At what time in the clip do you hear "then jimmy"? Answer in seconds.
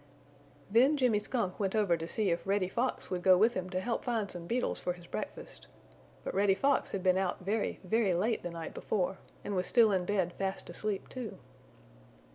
0.71-1.19